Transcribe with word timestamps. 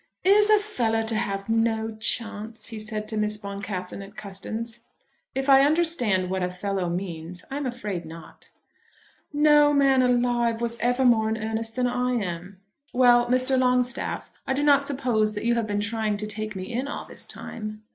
"Is 0.23 0.49
a 0.49 0.57
fellow 0.57 1.03
to 1.03 1.13
have 1.15 1.47
no 1.47 1.95
chance?" 1.95 2.69
he 2.69 2.79
said 2.79 3.07
to 3.07 3.17
Miss 3.17 3.37
Boncassen 3.37 4.01
at 4.01 4.15
Custins. 4.15 4.79
"If 5.35 5.47
I 5.47 5.61
understand 5.63 6.31
what 6.31 6.41
a 6.41 6.49
fellow 6.49 6.89
means, 6.89 7.43
I 7.51 7.57
am 7.57 7.67
afraid 7.67 8.03
not." 8.03 8.49
"No 9.31 9.73
man 9.73 10.01
alive 10.01 10.59
was 10.59 10.79
ever 10.79 11.05
more 11.05 11.29
in 11.29 11.37
earnest 11.37 11.75
than 11.75 11.85
I 11.85 12.13
am." 12.13 12.59
"Well, 12.91 13.27
Mr. 13.27 13.59
Longstaff, 13.59 14.31
I 14.47 14.53
do 14.55 14.63
not 14.63 14.87
suppose 14.87 15.35
that 15.35 15.45
you 15.45 15.53
have 15.53 15.67
been 15.67 15.81
trying 15.81 16.17
to 16.17 16.25
take 16.25 16.55
me 16.55 16.63
in 16.73 16.87
all 16.87 17.05
this 17.05 17.27
time." 17.27 17.83